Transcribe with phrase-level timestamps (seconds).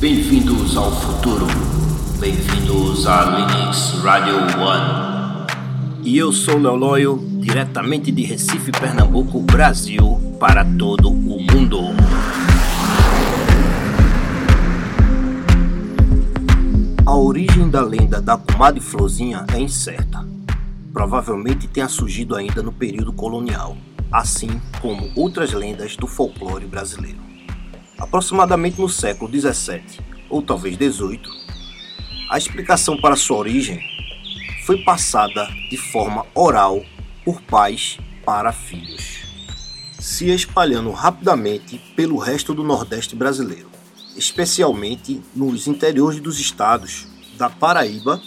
[0.00, 1.46] Bem-vindos ao futuro.
[2.18, 5.46] Bem-vindos a Linux Radio One.
[6.02, 11.80] E eu sou Léo Loyo, diretamente de Recife, Pernambuco, Brasil, para todo o mundo.
[17.04, 20.26] A origem da lenda da comadre Florzinha é incerta.
[20.94, 23.76] Provavelmente tenha surgido ainda no período colonial,
[24.10, 27.29] assim como outras lendas do folclore brasileiro.
[28.00, 30.00] Aproximadamente no século XVII,
[30.30, 31.20] ou talvez XVIII,
[32.30, 33.78] a explicação para sua origem
[34.64, 36.82] foi passada de forma oral
[37.24, 39.18] por pais para filhos,
[39.98, 43.68] se espalhando rapidamente pelo resto do Nordeste brasileiro,
[44.16, 47.06] especialmente nos interiores dos estados
[47.36, 48.20] da Paraíba,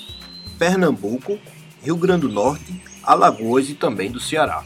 [0.59, 1.39] Pernambuco,
[1.81, 4.63] Rio Grande do Norte, Alagoas e também do Ceará.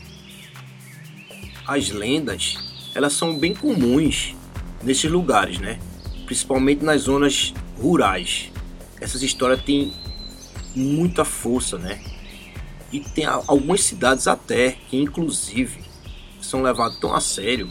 [1.66, 2.58] As lendas,
[2.94, 4.37] elas são bem comuns
[4.84, 5.80] nesses lugares, né?
[6.26, 8.52] Principalmente nas zonas rurais.
[9.00, 9.94] Essas histórias têm
[10.76, 12.02] muita força, né?
[12.92, 15.84] E tem algumas cidades até que inclusive
[16.42, 17.70] são levadas tão a sério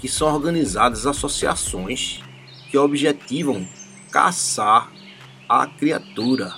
[0.00, 2.22] que são organizadas associações
[2.70, 3.66] que objetivam
[4.10, 4.90] caçar
[5.48, 6.54] a criatura,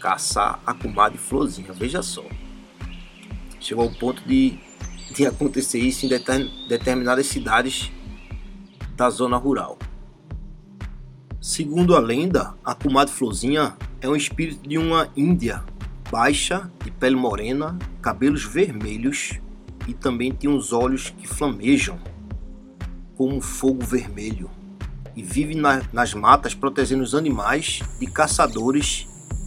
[0.00, 1.72] caçar a comadre florzinha.
[1.72, 2.24] Veja só.
[3.60, 4.58] Chegou ao ponto de,
[5.14, 6.08] de acontecer isso em
[6.68, 7.90] determinadas cidades
[8.98, 9.78] da zona rural.
[11.40, 15.62] Segundo a lenda, a comadre Florzinha é um espírito de uma índia
[16.10, 19.38] baixa, de pele morena, cabelos vermelhos
[19.86, 21.96] e também tem uns olhos que flamejam
[23.16, 24.50] como fogo vermelho
[25.14, 29.06] e vive na, nas matas protegendo os animais de caçadores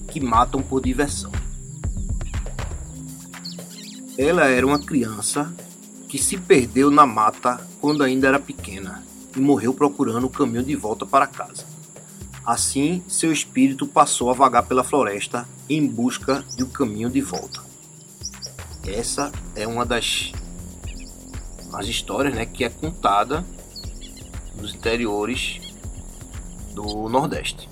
[0.10, 1.32] que matam por diversão.
[4.18, 5.54] Ela era uma criança
[6.08, 10.76] que se perdeu na mata quando ainda era pequena e morreu procurando o caminho de
[10.76, 11.66] volta para casa.
[12.46, 17.62] Assim, seu espírito passou a vagar pela floresta em busca do caminho de volta.
[18.86, 20.32] Essa é uma das
[21.74, 23.46] as histórias né, que é contada
[24.58, 25.62] nos interiores
[26.74, 27.70] do Nordeste.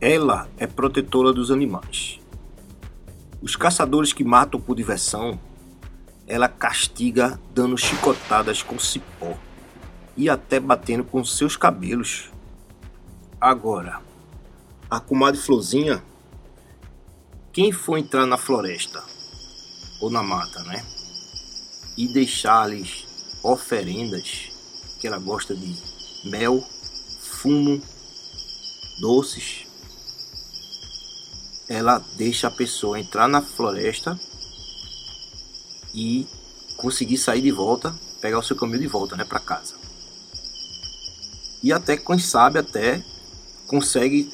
[0.00, 2.20] Ela é protetora dos animais.
[3.40, 5.38] Os caçadores que matam por diversão,
[6.26, 9.36] ela castiga dando chicotadas com cipó
[10.20, 12.30] e até batendo com seus cabelos.
[13.40, 14.02] Agora,
[14.90, 16.04] a comadre Florzinha,
[17.50, 19.02] quem for entrar na floresta
[19.98, 20.84] ou na mata, né?
[21.96, 23.06] E deixar-lhes
[23.42, 24.50] oferendas,
[25.00, 25.74] que ela gosta de
[26.28, 26.62] mel,
[27.22, 27.80] fumo,
[29.00, 29.66] doces,
[31.66, 34.20] ela deixa a pessoa entrar na floresta
[35.94, 36.28] e
[36.76, 39.79] conseguir sair de volta, pegar o seu caminho de volta, né, para casa
[41.62, 43.02] e até quem sabe até
[43.66, 44.30] consegue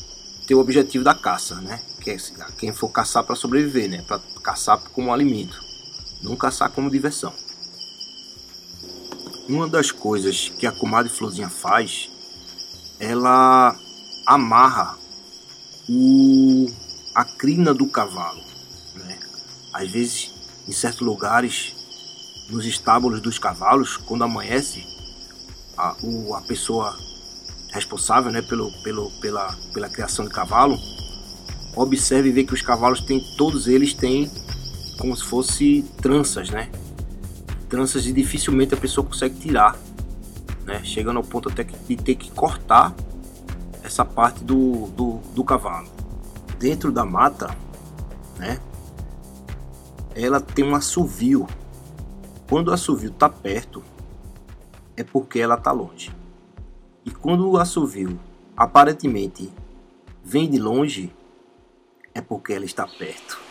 [0.46, 1.80] ter o objetivo da caça, né?
[2.00, 2.16] Que é
[2.56, 4.02] quem for caçar para sobreviver, né?
[4.06, 5.60] Para caçar como alimento,
[6.22, 7.32] não caçar como diversão.
[9.48, 12.08] Uma das coisas que a comadre Florzinha faz,
[12.98, 13.76] ela
[14.24, 14.96] amarra
[15.88, 16.70] o,
[17.14, 18.42] a crina do cavalo,
[18.94, 19.18] né?
[19.72, 20.30] Às vezes,
[20.66, 21.74] em certos lugares,
[22.48, 24.86] nos estábulos dos cavalos, quando amanhece,
[25.76, 26.96] a, o, a pessoa
[27.76, 30.76] responsável né, pelo, pelo, pela, pela criação de cavalo,
[31.76, 34.30] observe e vê que os cavalos têm, todos eles têm
[34.98, 36.70] como se fosse tranças, né?
[37.68, 39.76] Tranças e dificilmente a pessoa consegue tirar,
[40.64, 40.82] né?
[40.82, 42.94] Chegando ao ponto até de ter que cortar
[43.82, 45.88] essa parte do, do, do cavalo.
[46.58, 47.54] Dentro da mata,
[48.38, 48.58] né?
[50.14, 51.46] Ela tem um assovio.
[52.48, 53.82] Quando o assovio está perto,
[54.96, 56.10] é porque ela está longe.
[57.06, 58.18] E quando o assovio
[58.56, 59.48] aparentemente
[60.24, 61.14] vem de longe,
[62.12, 63.45] é porque ela está perto.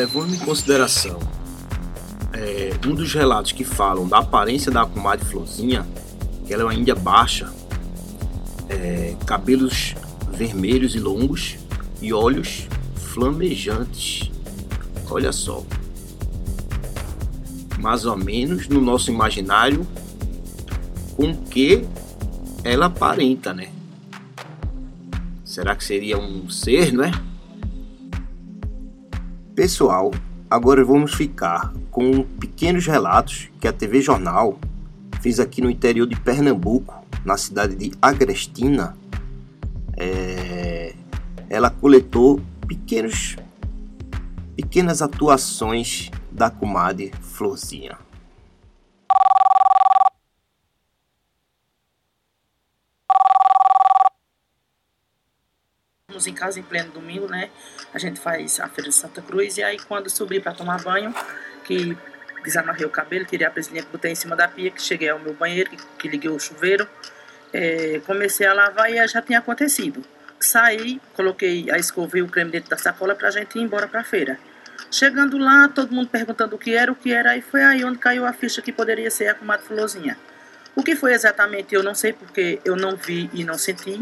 [0.00, 1.18] Levando em consideração
[2.32, 5.86] é, um dos relatos que falam da aparência da comadre Florzinha,
[6.46, 7.52] que ela é uma índia baixa,
[8.70, 9.94] é, cabelos
[10.32, 11.58] vermelhos e longos
[12.00, 12.66] e olhos
[12.96, 14.30] flamejantes,
[15.10, 15.64] Olha só.
[17.78, 19.84] Mais ou menos no nosso imaginário
[21.16, 21.84] com que
[22.62, 23.70] ela aparenta, né?
[25.44, 27.10] Será que seria um ser, não é?
[29.60, 30.10] Pessoal,
[30.48, 34.58] agora vamos ficar com pequenos relatos que a TV Jornal
[35.20, 38.96] fez aqui no interior de Pernambuco, na cidade de Agrestina.
[39.98, 40.94] É...
[41.50, 43.36] Ela coletou pequenos,
[44.56, 47.98] pequenas atuações da comadre Florzinha.
[56.26, 57.50] Em casa em pleno domingo, né?
[57.92, 61.14] A gente faz a feira de Santa Cruz e aí quando subi para tomar banho,
[61.64, 61.96] que
[62.42, 65.18] desamarrei o cabelo, tirei a presilhinha que botei em cima da pia, que cheguei ao
[65.18, 66.88] meu banheiro, que, que liguei o chuveiro,
[67.52, 70.02] é, comecei a lavar e já tinha acontecido.
[70.38, 73.86] Saí, coloquei a escova e o creme dentro da sacola para a gente ir embora
[73.86, 74.38] para a feira.
[74.90, 77.98] Chegando lá, todo mundo perguntando o que era, o que era, e foi aí onde
[77.98, 80.16] caiu a ficha que poderia ser a comadre Fulozinha.
[80.76, 84.00] O que foi exatamente eu não sei porque eu não vi e não senti.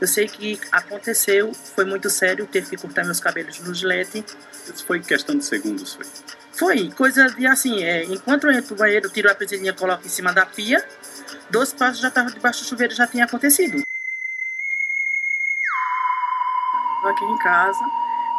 [0.00, 4.24] Eu sei que aconteceu, foi muito sério, teve que cortar meus cabelos no gilete.
[4.72, 6.06] Isso foi questão de segundos, foi?
[6.52, 10.10] Foi, coisa de assim, é, enquanto eu entro no banheiro, tiro a presilhinha, coloco em
[10.10, 10.84] cima da pia,
[11.48, 13.80] dois passos já estava debaixo do chuveiro, já tinha acontecido.
[17.02, 17.84] Aqui em casa,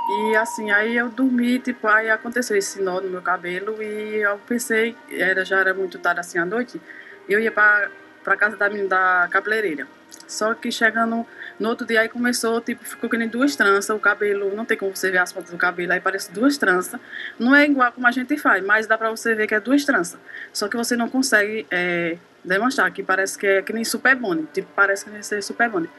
[0.07, 4.37] e assim, aí eu dormi, tipo, aí aconteceu esse nó no meu cabelo e eu
[4.39, 6.79] pensei, era, já era muito tarde assim à noite,
[7.27, 9.87] eu ia para casa da da cabeleireira.
[10.31, 11.25] Só que chegando
[11.59, 14.77] no outro dia aí começou, tipo, ficou que nem duas tranças, o cabelo, não tem
[14.77, 16.99] como você ver as pontas do cabelo, aí parece duas tranças.
[17.37, 19.83] Não é igual como a gente faz, mas dá pra você ver que é duas
[19.83, 20.17] tranças.
[20.53, 24.47] Só que você não consegue é, demonstrar, que parece que é que nem super bone,
[24.53, 25.89] tipo, parece que nem ser super bone.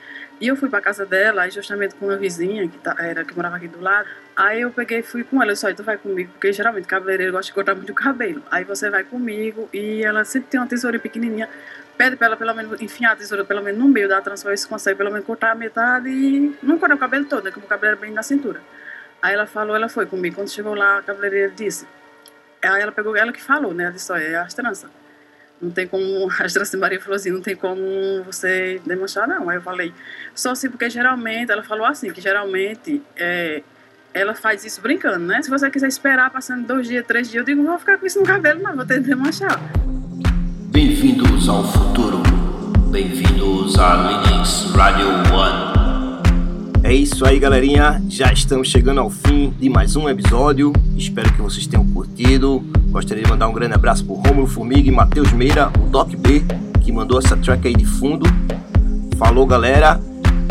[0.40, 3.36] E eu fui pra casa dela, aí justamente com uma vizinha que, tá, era, que
[3.36, 4.08] morava aqui do lado.
[4.34, 5.52] Aí eu peguei fui com ela.
[5.52, 8.42] Eu disse, tu vai comigo, porque geralmente cabeleireiro gosta de cortar muito o cabelo.
[8.50, 11.48] Aí você vai comigo e ela sempre tem uma tesourinha pequenininha.
[11.96, 14.56] Pede pra ela pelo menos enfiar a tesoura pelo menos no meio da trança, ver
[14.56, 17.50] se consegue pelo menos cortar a metade e não cortar o cabelo todo, né?
[17.50, 18.60] Como o cabelo era bem na cintura.
[19.20, 20.36] Aí ela falou, ela foi comigo.
[20.36, 21.86] Quando chegou lá, a cabeleireira disse.
[22.62, 23.84] Aí ela pegou, ela que falou, né?
[23.84, 24.90] Ela disse, olha, é as tranças.
[25.60, 29.48] Não tem como, as tranças de Maria falou assim, não tem como você demonstrar, não.
[29.48, 29.94] Aí eu falei,
[30.34, 33.62] só assim, porque geralmente, ela falou assim, que geralmente é,
[34.12, 35.40] ela faz isso brincando, né?
[35.42, 38.06] Se você quiser esperar passando dois dias, três dias, eu digo, não vou ficar com
[38.06, 39.58] isso no cabelo, não, vou ter que demonstrar.
[40.70, 42.21] Bem-vindos ao futuro.
[42.92, 46.20] Bem-vindos a Linux Radio One.
[46.82, 48.02] É isso aí, galerinha.
[48.06, 50.74] Já estamos chegando ao fim de mais um episódio.
[50.94, 52.62] Espero que vocês tenham curtido.
[52.90, 56.44] Gostaria de mandar um grande abraço pro Romulo Formiga e Matheus Meira, o Doc B,
[56.82, 58.26] que mandou essa track aí de fundo.
[59.16, 59.98] Falou, galera.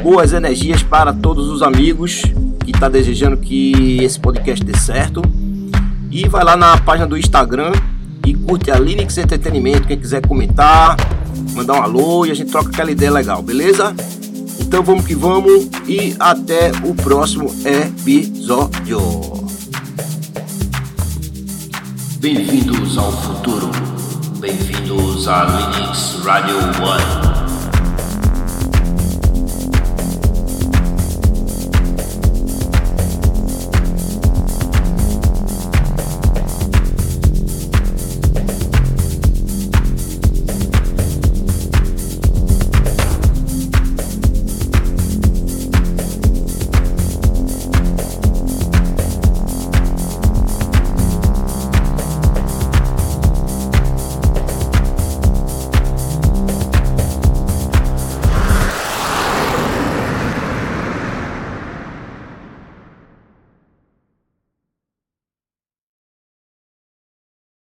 [0.01, 2.23] Boas energias para todos os amigos
[2.65, 5.21] que tá desejando que esse podcast dê certo.
[6.09, 7.71] E vai lá na página do Instagram
[8.25, 9.87] e curte a Linux Entretenimento.
[9.87, 10.97] Quem quiser comentar,
[11.53, 13.95] mandar um alô e a gente troca aquela ideia legal, beleza?
[14.59, 19.01] Então vamos que vamos e até o próximo episódio.
[22.19, 23.69] Bem-vindos ao futuro.
[24.39, 27.40] Bem-vindos a Linux Radio One.